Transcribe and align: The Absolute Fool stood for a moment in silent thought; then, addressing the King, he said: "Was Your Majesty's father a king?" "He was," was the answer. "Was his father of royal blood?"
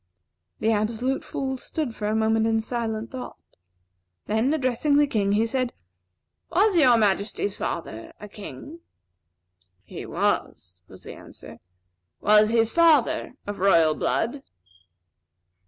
The 0.59 0.71
Absolute 0.71 1.23
Fool 1.23 1.57
stood 1.57 1.95
for 1.95 2.07
a 2.07 2.15
moment 2.15 2.47
in 2.47 2.59
silent 2.59 3.11
thought; 3.11 3.37
then, 4.25 4.51
addressing 4.51 4.95
the 4.95 5.05
King, 5.05 5.33
he 5.33 5.45
said: 5.45 5.73
"Was 6.49 6.75
Your 6.75 6.97
Majesty's 6.97 7.55
father 7.55 8.11
a 8.19 8.27
king?" 8.27 8.79
"He 9.83 10.07
was," 10.07 10.81
was 10.87 11.03
the 11.03 11.13
answer. 11.13 11.59
"Was 12.19 12.49
his 12.49 12.71
father 12.71 13.35
of 13.45 13.59
royal 13.59 13.93
blood?" 13.93 14.41